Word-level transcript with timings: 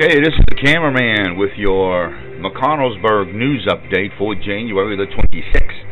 Okay, 0.00 0.16
this 0.18 0.32
is 0.32 0.44
the 0.48 0.54
cameraman 0.54 1.36
with 1.36 1.50
your 1.58 2.08
McConnellsburg 2.40 3.34
news 3.34 3.68
update 3.68 4.16
for 4.16 4.34
January 4.34 4.96
the 4.96 5.04
26th. 5.04 5.84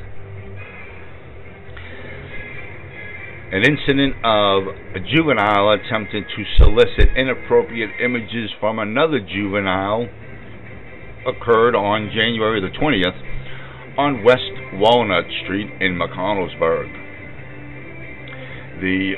An 3.53 3.65
incident 3.69 4.15
of 4.25 4.63
a 4.97 5.01
juvenile 5.15 5.73
attempting 5.73 6.25
to 6.25 6.45
solicit 6.57 7.19
inappropriate 7.19 7.91
images 8.03 8.49
from 8.59 8.79
another 8.79 9.21
juvenile 9.21 10.09
occurred 11.27 11.77
on 11.77 12.09
January 12.09 12.63
the 12.63 12.75
20th 12.79 13.99
on 13.99 14.25
West 14.25 14.57
Walnut 14.73 15.27
Street 15.45 15.69
in 15.83 16.01
McConnellsburg. 16.01 16.89
The 18.81 19.13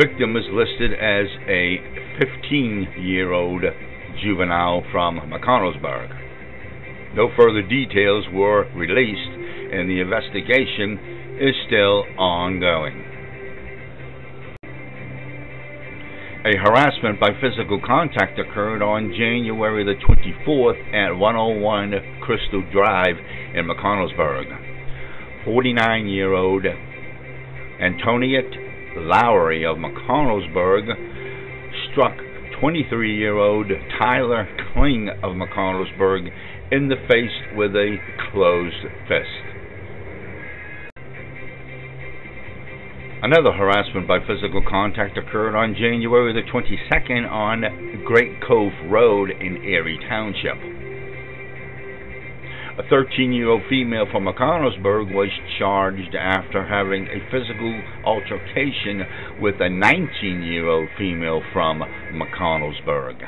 victim 0.00 0.34
is 0.38 0.44
listed 0.50 0.94
as 0.94 1.26
a 1.46 1.76
15 2.18 3.04
year 3.04 3.32
old 3.32 3.64
juvenile 4.22 4.82
from 4.92 5.18
McConnellsburg. 5.18 7.14
No 7.14 7.28
further 7.36 7.62
details 7.62 8.24
were 8.32 8.70
released, 8.74 9.30
and 9.72 9.88
the 9.88 10.00
investigation 10.00 11.38
is 11.40 11.54
still 11.66 12.04
ongoing. 12.18 13.10
A 16.42 16.56
harassment 16.56 17.20
by 17.20 17.30
physical 17.40 17.80
contact 17.84 18.38
occurred 18.38 18.80
on 18.80 19.12
January 19.12 19.84
the 19.84 20.00
24th 20.00 20.80
at 20.94 21.12
101 21.12 21.92
Crystal 22.22 22.62
Drive 22.72 23.16
in 23.54 23.68
McConnellsburg. 23.68 25.44
49 25.44 26.06
year 26.06 26.32
old 26.32 26.64
Antoniette 27.80 28.56
Lowry 28.96 29.66
of 29.66 29.76
McConnellsburg 29.76 30.88
struck 31.92 32.16
23 32.60 33.16
year 33.16 33.38
old 33.38 33.68
Tyler 33.98 34.46
Kling 34.74 35.08
of 35.22 35.32
McConnellsburg 35.32 36.28
in 36.70 36.88
the 36.88 36.96
face 37.08 37.56
with 37.56 37.74
a 37.74 37.96
closed 38.30 38.84
fist. 39.08 39.50
Another 43.22 43.52
harassment 43.52 44.06
by 44.06 44.18
physical 44.20 44.62
contact 44.68 45.16
occurred 45.16 45.56
on 45.56 45.74
January 45.74 46.34
the 46.34 46.50
22nd 46.52 47.30
on 47.30 48.04
Great 48.04 48.42
Cove 48.46 48.72
Road 48.90 49.30
in 49.30 49.56
Ayr 49.64 49.96
Township. 50.06 50.89
A 52.80 52.88
13 52.88 53.34
year 53.34 53.50
old 53.50 53.60
female 53.68 54.06
from 54.10 54.24
McConnellsburg 54.24 55.14
was 55.14 55.28
charged 55.58 56.14
after 56.14 56.66
having 56.66 57.08
a 57.08 57.20
physical 57.30 57.78
altercation 58.06 59.04
with 59.38 59.56
a 59.60 59.68
19 59.68 60.42
year 60.42 60.66
old 60.66 60.88
female 60.96 61.42
from 61.52 61.82
McConnellsburg. 62.14 63.20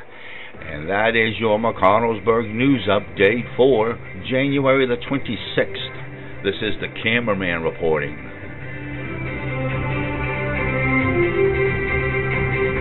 And 0.65 0.89
that 0.89 1.15
is 1.17 1.39
your 1.39 1.59
McConnellsburg 1.59 2.51
news 2.55 2.89
update 2.89 3.45
for 3.55 3.99
January 4.31 4.87
the 4.87 4.97
26th. 4.97 6.43
This 6.45 6.57
is 6.63 6.81
the 6.81 6.89
cameraman 7.03 7.63
reporting. 7.63 8.32